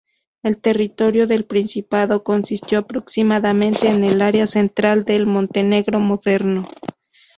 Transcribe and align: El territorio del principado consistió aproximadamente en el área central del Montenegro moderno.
El 0.41 0.57
territorio 0.59 1.27
del 1.27 1.45
principado 1.45 2.23
consistió 2.23 2.79
aproximadamente 2.79 3.87
en 3.91 4.03
el 4.03 4.23
área 4.23 4.47
central 4.47 5.03
del 5.03 5.27
Montenegro 5.27 5.99
moderno. 5.99 6.67